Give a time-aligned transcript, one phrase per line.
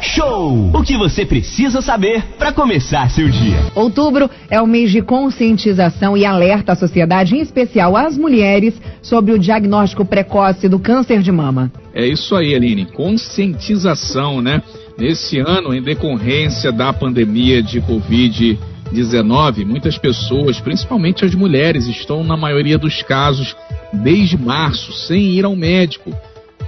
[0.00, 0.70] Show!
[0.72, 3.58] O que você precisa saber para começar seu dia.
[3.74, 9.32] Outubro é o mês de conscientização e alerta à sociedade, em especial às mulheres, sobre
[9.32, 11.72] o diagnóstico precoce do câncer de mama.
[11.92, 12.86] É isso aí, Aline.
[12.86, 14.62] Conscientização, né?
[14.96, 22.36] Nesse ano, em decorrência da pandemia de Covid-19, muitas pessoas, principalmente as mulheres, estão, na
[22.36, 23.56] maioria dos casos,
[23.92, 26.12] desde março, sem ir ao médico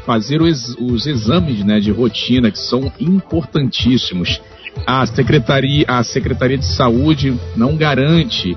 [0.04, 4.40] fazer os, os exames né, de rotina, que são importantíssimos.
[4.86, 8.56] A Secretaria, a Secretaria de Saúde não garante,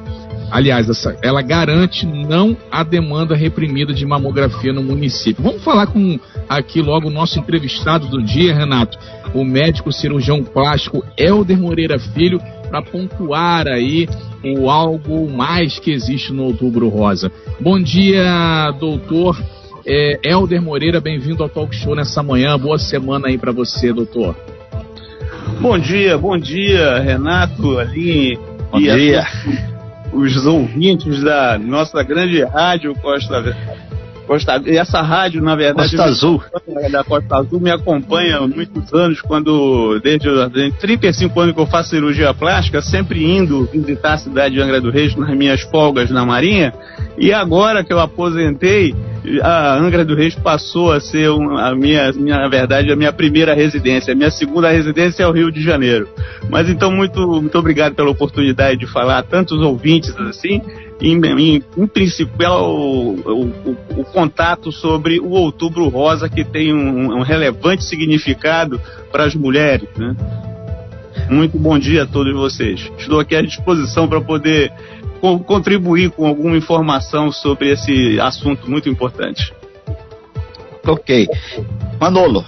[0.52, 5.43] aliás, essa, ela garante não a demanda reprimida de mamografia no município.
[5.43, 8.97] Vamos falar com aqui logo o nosso entrevistado do dia, Renato,
[9.33, 14.07] o médico cirurgião plástico Helder Moreira Filho, para pontuar aí
[14.44, 17.31] o algo mais que existe no Outubro Rosa.
[17.59, 19.38] Bom dia, doutor.
[19.85, 22.57] É, Helder Moreira, bem-vindo ao Talk Show nessa manhã.
[22.57, 24.33] Boa semana aí para você, doutor.
[25.59, 28.39] Bom dia, bom dia, Renato, Aline.
[28.71, 29.25] Bom dia.
[30.13, 33.41] Os ouvintes da nossa grande rádio Costa
[34.25, 36.43] Costa, essa rádio, na verdade, Costa Azul.
[36.89, 41.65] da Costa Azul me acompanha há muitos anos, quando, desde, desde 35 anos que eu
[41.65, 46.09] faço cirurgia plástica, sempre indo visitar a cidade de Angra do Reis nas minhas folgas
[46.09, 46.73] na Marinha,
[47.17, 48.95] e agora que eu aposentei,
[49.41, 53.13] a Angra do Reis passou a ser um, a minha, minha, na verdade, a minha
[53.13, 54.13] primeira residência.
[54.13, 56.07] A minha segunda residência é o Rio de Janeiro.
[56.49, 60.61] Mas então, muito, muito obrigado pela oportunidade de falar a tantos ouvintes assim.
[61.02, 67.17] Em, em, em principal, o, o, o, contato sobre o Outubro Rosa, que tem um,
[67.17, 68.80] um relevante significado
[69.11, 69.87] para as mulheres.
[69.97, 70.15] Né?
[71.30, 72.89] Muito bom dia a todos vocês.
[72.97, 74.71] Estou aqui à disposição para poder
[75.45, 79.53] contribuir com alguma informação sobre esse assunto muito importante.
[80.85, 81.27] Ok.
[81.99, 82.43] Manolo.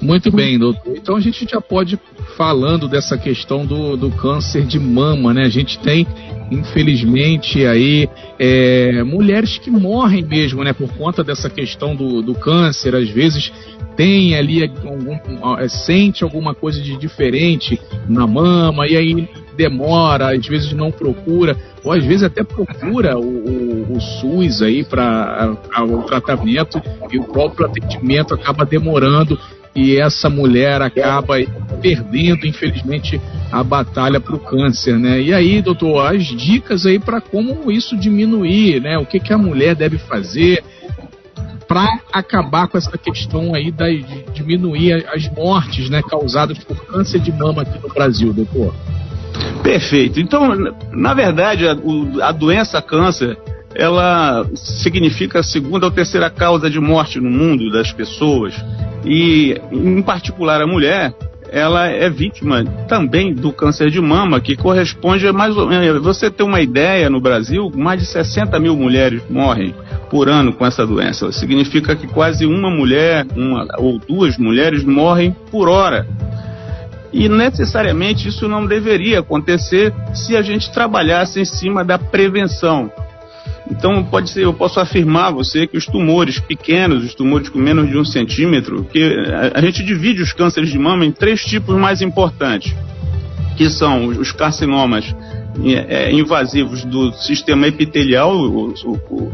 [0.00, 0.96] Muito bem, doutor.
[0.96, 1.98] Então a gente já pode
[2.36, 5.42] falando dessa questão do, do câncer de mama, né?
[5.44, 6.06] A gente tem,
[6.50, 10.72] infelizmente, aí é, mulheres que morrem mesmo, né?
[10.72, 13.52] Por conta dessa questão do, do câncer, às vezes
[13.96, 20.46] tem ali algum, é, sente alguma coisa de diferente na mama e aí demora, às
[20.46, 26.02] vezes não procura, ou às vezes até procura o, o, o SUS aí para o
[26.02, 26.80] tratamento
[27.10, 29.38] e o próprio atendimento acaba demorando
[29.74, 31.34] e essa mulher acaba
[31.80, 33.20] perdendo, infelizmente,
[33.50, 35.20] a batalha para o câncer, né?
[35.20, 38.98] E aí, doutor, as dicas aí para como isso diminuir, né?
[38.98, 40.62] O que, que a mulher deve fazer
[41.66, 47.18] para acabar com essa questão aí da, de diminuir as mortes, né, causadas por câncer
[47.18, 48.74] de mama aqui no Brasil, doutor?
[49.62, 50.20] Perfeito.
[50.20, 50.54] Então,
[50.92, 51.76] na verdade, a,
[52.26, 53.38] a doença câncer,
[53.74, 58.54] ela significa a segunda ou terceira causa de morte no mundo das pessoas.
[59.04, 61.14] E, em particular, a mulher,
[61.52, 66.02] ela é vítima também do câncer de mama, que corresponde a mais ou menos.
[66.02, 69.74] Você tem uma ideia, no Brasil, mais de 60 mil mulheres morrem
[70.08, 71.30] por ano com essa doença.
[71.30, 76.06] Significa que quase uma mulher, uma ou duas mulheres morrem por hora
[77.12, 82.90] e necessariamente isso não deveria acontecer se a gente trabalhasse em cima da prevenção.
[83.70, 87.58] Então pode ser, eu posso afirmar a você que os tumores pequenos, os tumores com
[87.58, 91.44] menos de um centímetro, que a, a gente divide os cânceres de mama em três
[91.44, 92.74] tipos mais importantes,
[93.56, 95.14] que são os carcinomas
[95.88, 99.32] é, invasivos do sistema epitelial, o, o,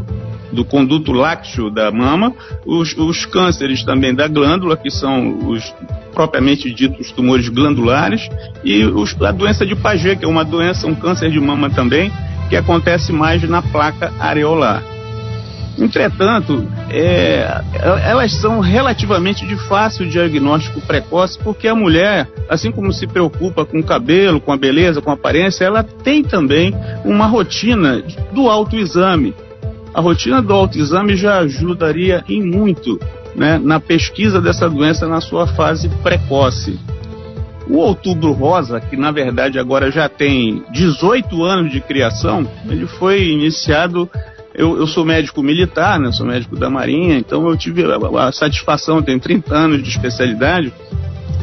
[0.52, 5.74] do conduto lácteo da mama, os, os cânceres também da glândula, que são os
[6.12, 8.28] propriamente ditos tumores glandulares,
[8.64, 12.10] e os, a doença de Paget, que é uma doença, um câncer de mama também,
[12.48, 14.82] que acontece mais na placa areolar.
[15.78, 17.62] Entretanto, é,
[18.04, 23.78] elas são relativamente de fácil diagnóstico precoce, porque a mulher, assim como se preocupa com
[23.78, 29.32] o cabelo, com a beleza, com a aparência, ela tem também uma rotina do autoexame.
[29.94, 32.98] A rotina do autoexame já ajudaria em muito
[33.34, 36.78] né, na pesquisa dessa doença na sua fase precoce.
[37.68, 43.28] O Outubro Rosa, que na verdade agora já tem 18 anos de criação, ele foi
[43.28, 44.08] iniciado.
[44.54, 48.32] Eu, eu sou médico militar, né, sou médico da Marinha, então eu tive a, a
[48.32, 50.72] satisfação, tenho 30 anos de especialidade,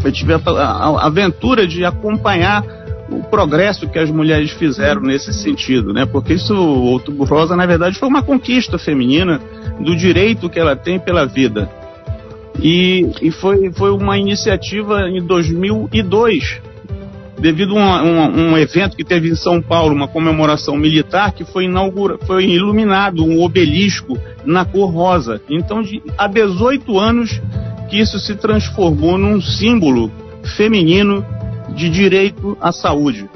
[0.04, 2.64] eu tive a, a, a aventura de acompanhar
[3.36, 6.06] progresso que as mulheres fizeram nesse sentido, né?
[6.06, 9.42] Porque isso, o Outubro Rosa, na verdade, foi uma conquista feminina
[9.78, 11.70] do direito que ela tem pela vida.
[12.62, 16.62] E, e foi, foi uma iniciativa em 2002,
[17.38, 21.66] devido a um, um, evento que teve em São Paulo, uma comemoração militar, que foi,
[21.66, 25.42] inaugura, foi iluminado um obelisco na cor rosa.
[25.50, 27.42] Então, de, há 18 anos
[27.90, 30.10] que isso se transformou num símbolo
[30.56, 31.26] feminino
[31.76, 33.30] de direito à saúde.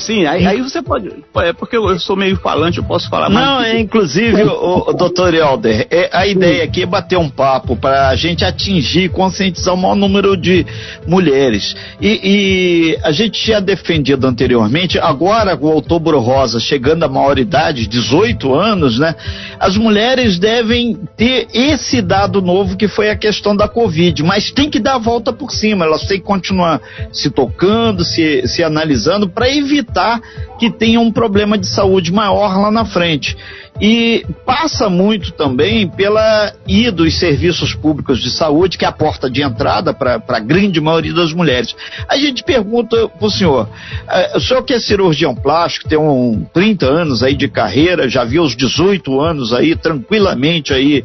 [0.00, 1.12] Sim, aí, aí, você pode.
[1.36, 3.46] É porque eu sou meio falante, eu posso falar mais.
[3.46, 7.76] Não, é inclusive, o, o doutor Helder, é, a ideia aqui é bater um papo
[7.76, 10.66] para a gente atingir e conscientizar o maior número de
[11.06, 11.76] mulheres.
[12.00, 17.86] E, e, a gente tinha defendido anteriormente, agora com o outubro rosa chegando à maioridade,
[17.86, 19.14] 18 anos, né?
[19.58, 24.70] As mulheres devem ter esse dado novo que foi a questão da Covid, mas tem
[24.70, 26.80] que dar a volta por cima, elas têm que continuar
[27.12, 30.20] se tocando, se, se analisando para evitar evitar
[30.58, 33.36] que tenha um problema de saúde maior lá na frente.
[33.80, 39.30] E passa muito também pela ida dos serviços públicos de saúde, que é a porta
[39.30, 41.74] de entrada para a grande maioria das mulheres.
[42.06, 46.46] A gente pergunta para o senhor, uh, o senhor que é cirurgião plástico, tem um
[46.52, 51.02] 30 anos aí de carreira, já viu os 18 anos aí tranquilamente aí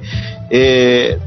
[0.52, 1.18] eh,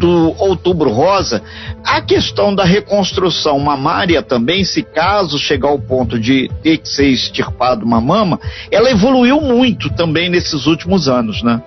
[0.00, 1.42] do Outubro Rosa,
[1.84, 7.06] a questão da reconstrução mamária também, se caso chegar ao ponto de ter que ser
[7.06, 11.62] extirpado uma mama, ela evoluiu muito também nesses últimos anos, né?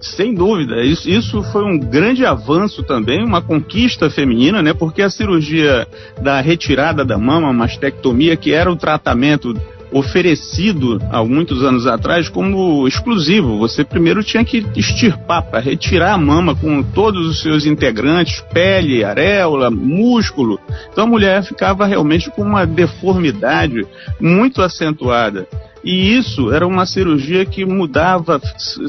[0.00, 4.72] Sem dúvida, isso, isso foi um grande avanço também, uma conquista feminina, né?
[4.72, 5.88] Porque a cirurgia
[6.22, 9.52] da retirada da mama, a mastectomia, que era o tratamento
[9.92, 13.58] oferecido há muitos anos atrás como exclusivo.
[13.58, 19.04] Você primeiro tinha que extirpar para retirar a mama com todos os seus integrantes, pele,
[19.04, 20.60] areola, músculo.
[20.92, 23.86] Então a mulher ficava realmente com uma deformidade
[24.20, 25.46] muito acentuada.
[25.84, 28.40] E isso era uma cirurgia que mudava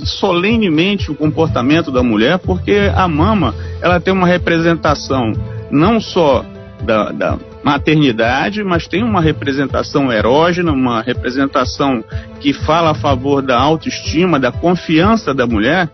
[0.03, 5.31] solenemente o comportamento da mulher, porque a mama ela tem uma representação
[5.71, 6.43] não só
[6.83, 12.03] da, da maternidade, mas tem uma representação erógena, uma representação
[12.39, 15.89] que fala a favor da autoestima, da confiança da mulher,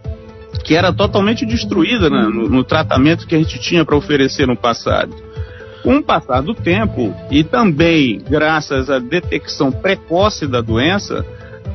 [0.63, 4.55] que era totalmente destruída né, no, no tratamento que a gente tinha para oferecer no
[4.55, 5.15] passado.
[5.83, 11.23] Com o passar do tempo e também graças à detecção precoce da doença,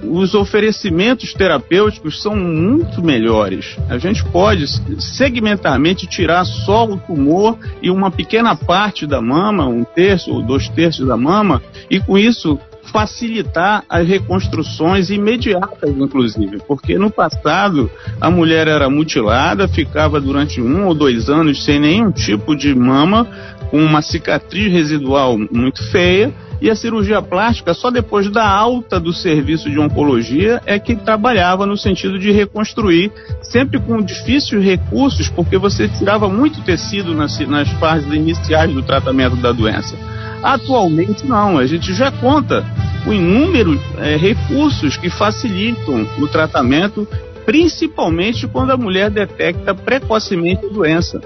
[0.02, 3.76] os oferecimentos terapêuticos são muito melhores.
[3.88, 4.66] A gente pode
[4.98, 10.68] segmentarmente tirar só o tumor e uma pequena parte da mama, um terço ou dois
[10.68, 12.58] terços da mama, e com isso
[12.90, 20.86] facilitar as reconstruções imediatas, inclusive, porque no passado a mulher era mutilada, ficava durante um
[20.86, 23.28] ou dois anos sem nenhum tipo de mama,
[23.70, 29.12] com uma cicatriz residual muito feia e a cirurgia plástica, só depois da alta do
[29.12, 33.10] serviço de oncologia, é que trabalhava no sentido de reconstruir,
[33.42, 39.36] sempre com difíceis recursos, porque você tirava muito tecido nas, nas fases iniciais do tratamento
[39.36, 39.96] da doença.
[40.42, 42.64] Atualmente, não, a gente já conta
[43.04, 47.06] com inúmeros é, recursos que facilitam o tratamento,
[47.44, 51.20] principalmente quando a mulher detecta precocemente a doença.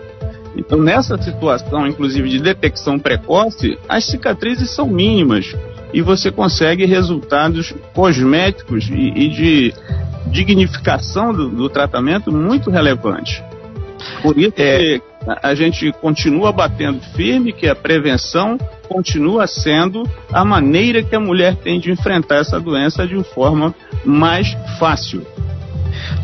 [0.56, 5.54] Então, nessa situação, inclusive de detecção precoce, as cicatrizes são mínimas
[5.92, 9.74] e você consegue resultados cosméticos e, e de
[10.26, 13.42] dignificação do, do, tratamento muito relevantes.
[14.22, 14.78] Por isso é.
[14.78, 15.02] que
[15.42, 18.58] a gente continua batendo firme que a prevenção
[18.88, 20.02] continua sendo
[20.32, 23.74] a maneira que a mulher tem de enfrentar essa doença de uma forma
[24.04, 25.26] mais fácil.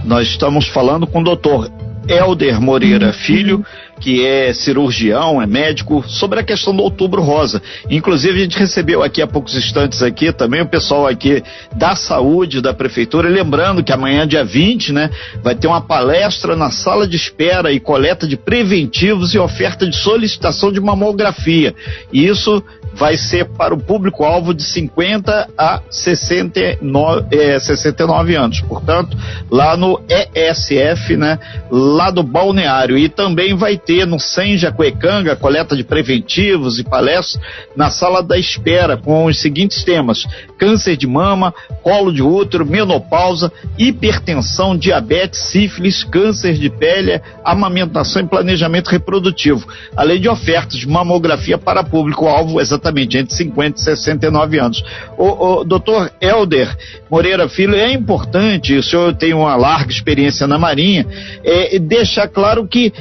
[0.05, 1.71] Nós estamos falando com o doutor
[2.09, 3.13] Helder Moreira uhum.
[3.13, 3.67] Filho,
[4.01, 7.63] que é cirurgião, é médico, sobre a questão do Outubro Rosa.
[7.89, 11.43] Inclusive, a gente recebeu aqui há poucos instantes aqui também o pessoal aqui
[11.77, 15.11] da saúde da prefeitura, lembrando que amanhã, dia 20, né,
[15.43, 19.97] vai ter uma palestra na sala de espera e coleta de preventivos e oferta de
[19.97, 21.75] solicitação de mamografia.
[22.13, 28.61] E isso vai ser para o público-alvo de 50 a 69, é, 69 anos.
[28.61, 29.17] Portanto,
[29.51, 31.39] lá no ESF, né,
[31.71, 32.99] lá do balneário.
[32.99, 37.41] E também vai ter no SEM Jacuecanga coleta de preventivos e palestras
[37.75, 40.25] na sala da espera com os seguintes temas:
[40.59, 48.29] câncer de mama, colo de útero, menopausa, hipertensão, diabetes, sífilis, câncer de pele, amamentação e
[48.29, 49.67] planejamento reprodutivo,
[49.97, 54.85] além de ofertas de mamografia para público-alvo exatamente entre 50 e 69 anos.
[55.19, 56.77] O, o doutor Helder
[57.11, 61.07] Moreira Filho, é importante, o senhor tem uma larga experiência na Marinha,
[61.43, 62.93] é, deixar claro que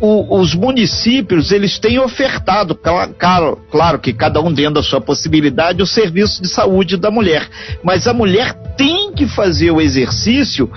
[0.00, 5.82] o, os municípios eles têm ofertado, claro, claro que cada um dentro da sua possibilidade,
[5.82, 7.48] o serviço de saúde da mulher.
[7.82, 10.70] Mas a mulher tem que fazer o exercício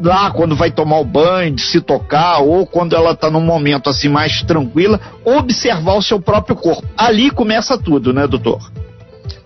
[0.00, 3.90] lá quando vai tomar o banho, de se tocar, ou quando ela está num momento
[3.90, 6.86] assim mais tranquila, observar o seu próprio corpo.
[6.96, 8.60] Ali começa tudo, né, doutor?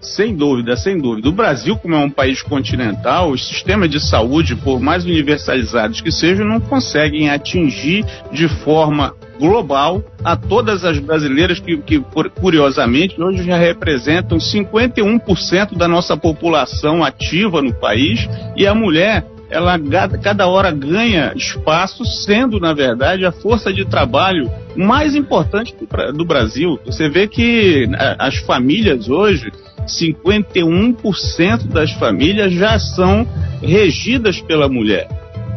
[0.03, 1.29] Sem dúvida, sem dúvida.
[1.29, 6.11] O Brasil, como é um país continental, os sistemas de saúde, por mais universalizados que
[6.11, 12.01] sejam, não conseguem atingir de forma global a todas as brasileiras que, que
[12.41, 19.79] curiosamente, hoje já representam 51% da nossa população ativa no país e a mulher ela
[20.23, 26.25] cada hora ganha espaço, sendo, na verdade, a força de trabalho mais importante do, do
[26.25, 26.81] Brasil.
[26.87, 27.87] Você vê que
[28.19, 29.53] as famílias hoje,
[29.87, 33.29] 51% das famílias já são
[33.61, 35.07] regidas pela mulher.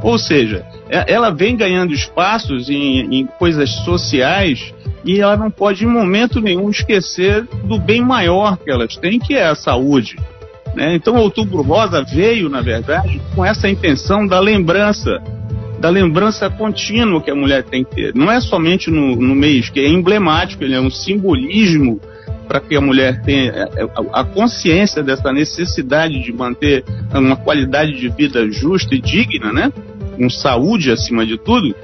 [0.04, 4.74] Ou seja, é, ela vem ganhando espaços em, em coisas sociais
[5.06, 9.36] e ela não pode, em momento nenhum, esquecer do bem maior que elas têm, que
[9.36, 10.18] é a saúde.
[10.75, 10.96] Né?
[10.96, 15.22] Então, Outubro Rosa veio, na verdade, com essa intenção da lembrança,
[15.79, 18.15] da lembrança contínua que a mulher tem que ter.
[18.15, 22.00] Não é somente no, no mês, que é emblemático, ele é um simbolismo
[22.48, 27.94] para que a mulher tenha é, é, a consciência dessa necessidade de manter uma qualidade
[27.94, 29.72] de vida justa e digna, né?
[30.15, 31.75] Com saúde acima de tudo.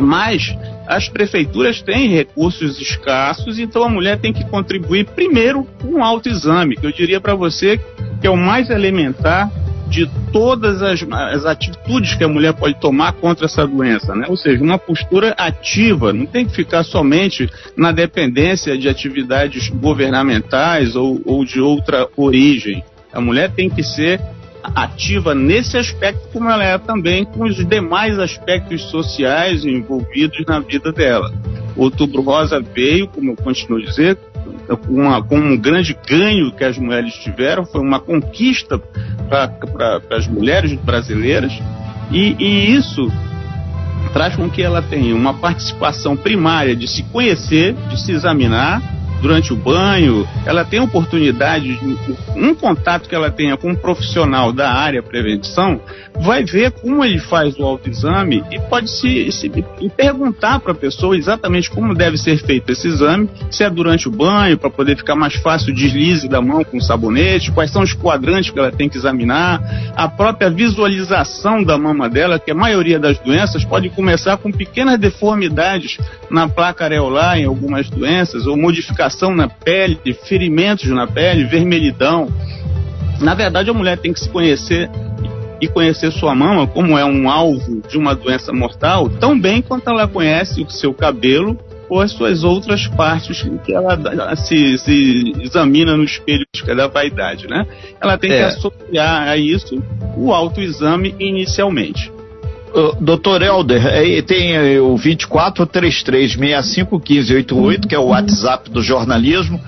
[0.00, 0.56] Mas
[0.96, 6.76] as prefeituras têm recursos escassos, então a mulher tem que contribuir primeiro com o autoexame,
[6.76, 7.80] que eu diria para você
[8.20, 9.50] que é o mais elementar
[9.88, 14.26] de todas as, as, atitudes que a mulher pode tomar contra essa doença, né?
[14.26, 20.96] Ou seja, uma postura ativa, não tem que ficar somente na dependência de atividades governamentais
[20.96, 22.82] ou, ou de outra origem.
[23.12, 24.18] A mulher tem que ser
[24.62, 30.92] ativa nesse aspecto, como ela é também com os demais aspectos sociais envolvidos na vida
[30.92, 31.32] dela.
[31.76, 34.18] O Outubro Rosa veio, como eu continuo a dizer,
[34.88, 38.78] uma, com um grande ganho que as mulheres tiveram, foi uma conquista
[39.28, 41.52] para as mulheres brasileiras,
[42.10, 43.10] e, e isso
[44.12, 48.82] traz com que ela tenha uma participação primária de se conhecer, de se examinar,
[49.22, 54.52] durante o banho, ela tem oportunidade, de, um contato que ela tenha com um profissional
[54.52, 55.80] da área prevenção,
[56.20, 59.50] vai ver como ele faz o autoexame e pode se, se
[59.96, 64.10] perguntar para a pessoa exatamente como deve ser feito esse exame, se é durante o
[64.10, 67.82] banho, para poder ficar mais fácil o deslize da mão com o sabonete, quais são
[67.82, 69.62] os quadrantes que ela tem que examinar,
[69.94, 74.98] a própria visualização da mama dela, que a maioria das doenças pode começar com pequenas
[74.98, 75.98] deformidades
[76.32, 82.28] na placa areolar em algumas doenças, ou modificação na pele, ferimentos na pele, vermelhidão.
[83.20, 84.90] Na verdade, a mulher tem que se conhecer
[85.60, 89.88] e conhecer sua mama, como é um alvo de uma doença mortal, tão bem quanto
[89.88, 91.56] ela conhece o seu cabelo
[91.88, 97.66] ou as suas outras partes que ela se, se examina no espelho da vaidade, né?
[98.00, 98.38] Ela tem é.
[98.38, 99.80] que associar a isso
[100.16, 102.10] o autoexame inicialmente.
[103.00, 109.60] Doutor Helder, é, tem é, o 2433651588, que é o WhatsApp do jornalismo,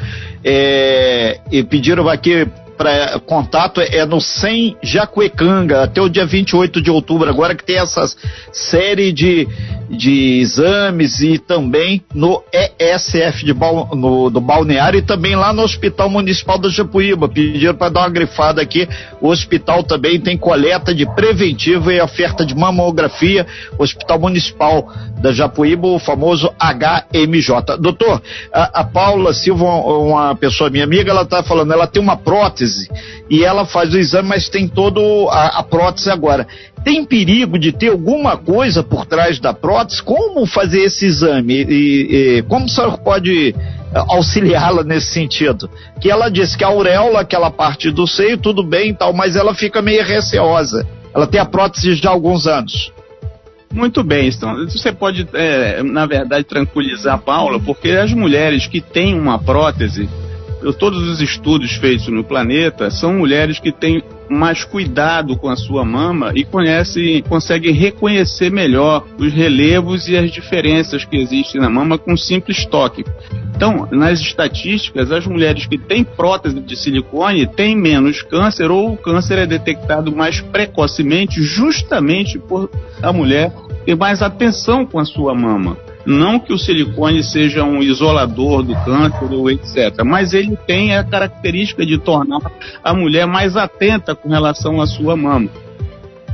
[0.43, 6.91] é, e pediram aqui para contato é no 100 Jacuecanga, até o dia 28 de
[6.91, 8.05] outubro, agora que tem essa
[8.53, 9.49] série de,
[9.89, 16.11] de exames e também no ESF de no, do Balneário e também lá no Hospital
[16.11, 17.29] Municipal da Japuíba.
[17.29, 18.89] Pediram para dar uma grifada aqui.
[19.21, 23.47] O hospital também tem coleta de preventivo e oferta de mamografia.
[23.79, 27.79] Hospital Municipal da Japuíba, o famoso HMJ.
[27.79, 32.17] Doutor, a, a Paula Silva, uma pessoa minha amiga, ela está falando, ela tem uma
[32.17, 32.64] prótese
[33.31, 36.47] e ela faz o exame, mas tem todo a, a prótese agora.
[36.85, 40.03] Tem perigo de ter alguma coisa por trás da prótese?
[40.03, 41.65] Como fazer esse exame?
[41.65, 45.71] E, e como o senhor pode eh, auxiliá-la nesse sentido?
[46.01, 49.35] Que ela disse que a auréola, aquela parte do seio, tudo bem e tal, mas
[49.35, 50.87] ela fica meio receosa.
[51.15, 52.93] Ela tem a prótese há alguns anos.
[53.75, 58.81] Muito bem, então você pode, é, na verdade, tranquilizar a Paula, porque as mulheres que
[58.81, 60.09] têm uma prótese,
[60.73, 65.85] todos os estudos feitos no planeta são mulheres que têm mais cuidado com a sua
[65.85, 71.99] mama e conhecem, conseguem reconhecer melhor os relevos e as diferenças que existem na mama
[71.99, 73.05] com um simples toque.
[73.55, 78.97] Então, nas estatísticas, as mulheres que têm prótese de silicone têm menos câncer ou o
[78.97, 82.71] câncer é detectado mais precocemente justamente por
[83.03, 83.53] a mulher
[83.85, 85.77] ter mais atenção com a sua mama.
[86.07, 91.05] Não que o silicone seja um isolador do câncer ou etc., mas ele tem a
[91.05, 92.41] característica de tornar
[92.83, 95.49] a mulher mais atenta com relação à sua mama.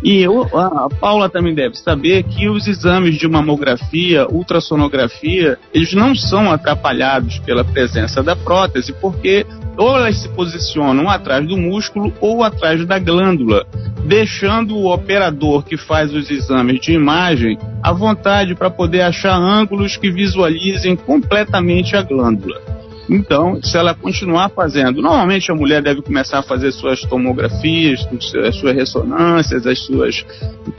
[0.02, 6.14] E eu, a Paula também deve saber que os exames de mamografia, ultrassonografia, eles não
[6.14, 12.42] são atrapalhados pela presença da prótese, porque ou elas se posicionam atrás do músculo ou
[12.42, 13.66] atrás da glândula,
[14.04, 19.96] deixando o operador que faz os exames de imagem à vontade para poder achar ângulos
[19.96, 22.60] que visualizem completamente a glândula.
[23.08, 28.06] Então, se ela continuar fazendo, normalmente a mulher deve começar a fazer suas tomografias,
[28.46, 30.24] as suas ressonâncias, as suas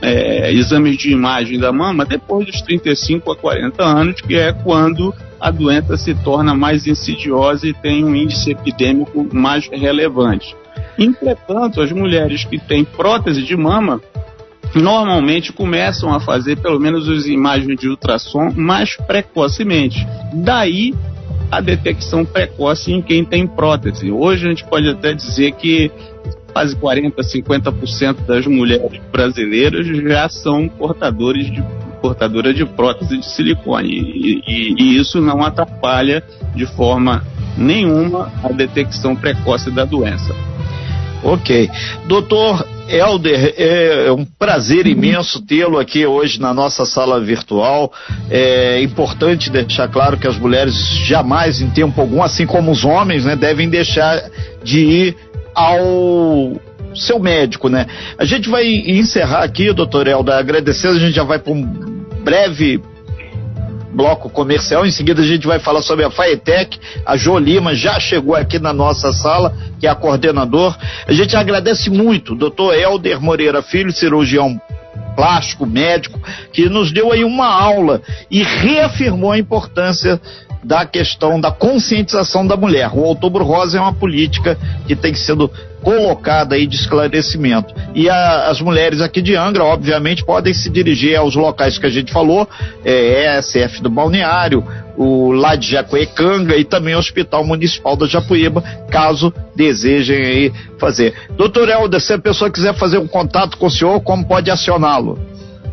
[0.00, 5.14] é, exames de imagem da mama depois dos 35 a 40 anos, que é quando
[5.40, 10.54] a doença se torna mais insidiosa e tem um índice epidêmico mais relevante.
[10.98, 14.00] Entretanto, as mulheres que têm prótese de mama
[14.74, 20.06] normalmente começam a fazer pelo menos as imagens de ultrassom mais precocemente.
[20.32, 20.94] Daí
[21.52, 24.10] a detecção precoce em quem tem prótese.
[24.10, 25.92] Hoje a gente pode até dizer que
[26.50, 31.62] quase 40, 50% das mulheres brasileiras já são portadores de
[32.00, 37.22] portadora de prótese de silicone e, e, e isso não atrapalha de forma
[37.56, 40.34] nenhuma a detecção precoce da doença.
[41.22, 41.70] Ok.
[42.08, 47.92] Doutor Helder, é um prazer imenso tê-lo aqui hoje na nossa sala virtual.
[48.30, 50.74] É importante deixar claro que as mulheres
[51.04, 54.22] jamais, em tempo algum, assim como os homens, né, devem deixar
[54.62, 55.16] de ir
[55.54, 56.60] ao
[56.94, 57.86] seu médico, né?
[58.18, 61.62] A gente vai encerrar aqui, doutor Helder, agradecendo, a gente já vai para um
[62.22, 62.80] breve
[63.92, 64.86] bloco comercial.
[64.86, 66.78] Em seguida a gente vai falar sobre a Faetec.
[67.04, 70.76] A Jo Lima já chegou aqui na nossa sala, que é a coordenador.
[71.06, 74.60] A gente agradece muito, doutor Helder Moreira Filho, cirurgião
[75.14, 76.18] plástico, médico,
[76.52, 80.20] que nos deu aí uma aula e reafirmou a importância
[80.64, 82.90] da questão da conscientização da mulher.
[82.92, 84.56] O Outubro Rosa é uma política
[84.86, 85.50] que tem sido
[85.82, 87.74] colocada aí de esclarecimento.
[87.94, 91.90] E a, as mulheres aqui de Angra, obviamente, podem se dirigir aos locais que a
[91.90, 92.48] gente falou,
[92.84, 94.64] é, ESF do Balneário,
[94.96, 101.14] o lá de Jacuecanga e também o Hospital Municipal da Japuíba, caso desejem aí fazer.
[101.36, 105.18] Doutor Helder, se a pessoa quiser fazer um contato com o senhor, como pode acioná-lo?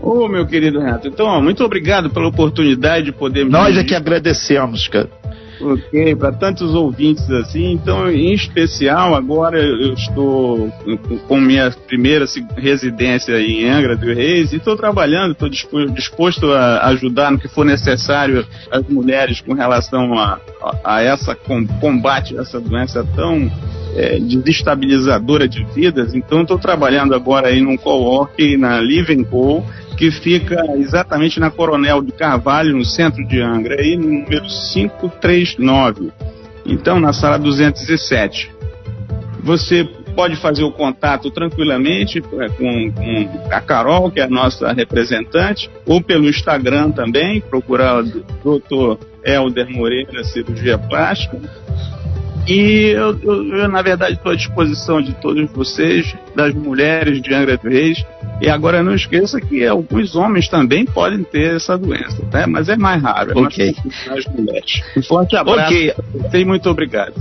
[0.01, 3.46] Ô, oh, meu querido Renato, então, ó, muito obrigado pela oportunidade de poder...
[3.46, 5.10] Nós é que agradecemos, cara.
[5.62, 7.74] Ok, para tantos ouvintes assim.
[7.74, 10.72] Então, em especial, agora eu estou
[11.28, 12.25] com minha primeira
[12.56, 15.50] residência em Angra do Reis e estou trabalhando, estou
[15.89, 21.36] disposto a ajudar no que for necessário as mulheres com relação a, a, a essa
[21.36, 23.52] combate a essa doença tão
[23.95, 26.13] é, desestabilizadora de vidas.
[26.15, 29.65] Então, estou trabalhando agora aí num co-work na Living Co
[29.99, 36.09] que fica exatamente na Coronel de Carvalho, no centro de Angra, aí no número 539.
[36.65, 38.49] Então, na sala 207.
[39.43, 39.83] Você
[40.15, 45.69] pode fazer o contato tranquilamente é, com, com, a Carol, que é a nossa representante,
[45.85, 49.03] ou pelo Instagram também, procurar o Dr.
[49.21, 51.38] Helder Moreira, cirurgia plástica.
[52.47, 57.34] E eu, eu, eu na verdade, estou à disposição de todos vocês, das mulheres de
[57.34, 58.06] Angra dos Reis,
[58.41, 62.47] e agora não esqueça que alguns homens também podem ter essa doença, tá?
[62.47, 63.75] mas é mais raro, é okay.
[64.08, 64.82] mais mulheres.
[64.97, 65.93] Um forte abraço okay.
[66.34, 67.13] e muito obrigado.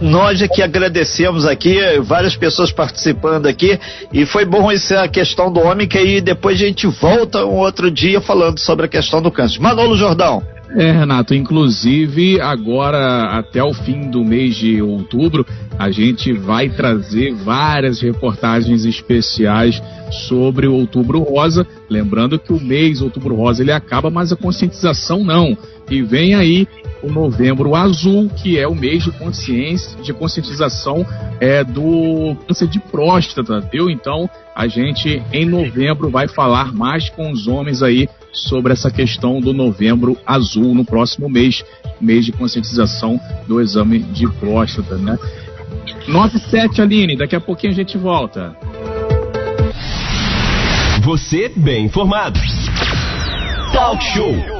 [0.00, 3.78] Nós aqui agradecemos aqui, várias pessoas participando aqui,
[4.12, 7.90] e foi bom essa questão do homem, que aí depois a gente volta um outro
[7.90, 9.60] dia falando sobre a questão do câncer.
[9.60, 10.42] Manolo Jordão.
[10.76, 15.44] É, Renato, inclusive agora até o fim do mês de outubro,
[15.76, 19.82] a gente vai trazer várias reportagens especiais
[20.28, 25.24] sobre o Outubro Rosa, lembrando que o mês Outubro Rosa ele acaba, mas a conscientização
[25.24, 25.56] não.
[25.90, 26.68] E vem aí
[27.02, 31.04] o Novembro Azul, que é o mês de consciência, de conscientização
[31.40, 33.90] é, do câncer de próstata, viu?
[33.90, 39.40] Então, a gente em novembro vai falar mais com os homens aí sobre essa questão
[39.40, 41.64] do Novembro Azul no próximo mês,
[42.00, 45.18] mês de conscientização do exame de próstata, né?
[46.06, 48.54] 97 Aline, daqui a pouquinho a gente volta.
[51.02, 52.38] Você bem informado.
[53.72, 54.59] Talk Show.